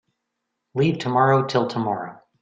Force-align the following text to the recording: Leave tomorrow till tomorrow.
Leave 0.73 0.97
tomorrow 0.97 1.45
till 1.45 1.67
tomorrow. 1.67 2.19